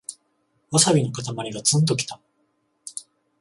[0.71, 2.19] ワサビのかたまりがツンときた